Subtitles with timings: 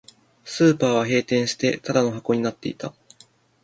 [0.43, 2.91] スーパーは閉店して、ただの箱になっていた